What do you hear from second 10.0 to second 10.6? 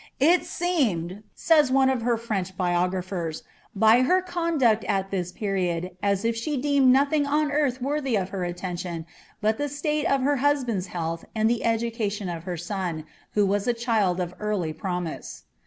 of her